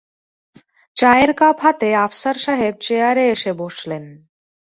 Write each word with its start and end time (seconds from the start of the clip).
চায়ের 0.95 1.31
কাপ 1.33 1.57
হাতে 1.59 1.89
আফসার 1.97 2.37
সাহেব 2.37 2.73
চেয়ারে 2.81 3.23
এসে 3.29 3.51
বসলেন। 3.53 4.03